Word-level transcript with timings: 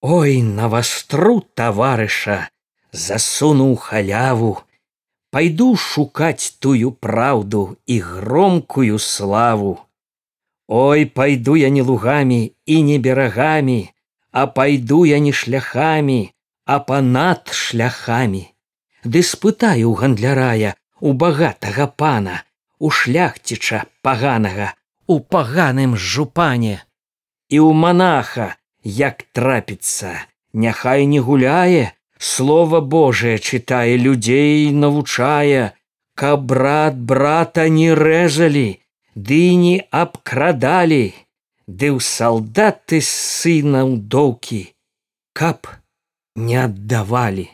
Ой 0.00 0.42
на 0.42 0.68
вастру 0.68 1.40
таварыша 1.54 2.48
засунуў 2.92 3.76
халяву, 3.76 4.62
Пайду 5.30 5.76
шукаць 5.76 6.56
тую 6.64 6.90
праўду 7.04 7.76
і 7.86 8.00
громкую 8.00 8.98
славу. 8.98 9.72
Ой, 10.68 11.04
пайду 11.04 11.56
я 11.56 11.68
не 11.68 11.82
лугамі 11.82 12.52
і 12.64 12.82
не 12.82 12.98
берагамі, 12.98 13.92
а 14.32 14.46
пайду 14.46 15.04
я 15.04 15.18
не 15.18 15.32
шляхамі, 15.32 16.32
а 16.64 16.78
панад 16.80 17.52
шляхамі. 17.52 18.42
Ды 19.04 19.22
спытаю 19.22 19.92
гандлярая 20.00 20.74
у 21.00 21.12
багатага 21.12 21.86
пана, 21.86 22.42
у 22.78 22.90
шляхціча 22.90 23.84
паганага, 24.02 24.74
у 25.06 25.20
паганым 25.20 25.96
жупане. 25.96 26.84
І 27.48 27.60
ў 27.60 27.72
манаха, 27.72 28.57
як 28.84 29.24
трапіцца, 29.32 30.26
няхай 30.52 31.06
не 31.06 31.20
гуляе, 31.20 31.92
Слова 32.18 32.80
Божие 32.80 33.38
чытае 33.38 33.96
людзей 33.96 34.72
навучае, 34.72 35.72
каб 36.18 36.46
брат 36.50 36.98
брата 36.98 37.68
не 37.70 37.94
рэзалі, 37.94 38.82
ды 39.14 39.54
не 39.54 39.76
абкрадалі, 39.90 41.14
ды 41.68 41.94
ў 41.94 42.02
салдаты 42.02 42.98
сынаў 43.02 43.94
доўкі, 44.14 44.74
каб 45.32 45.70
не 46.34 46.58
аддавалі. 46.64 47.46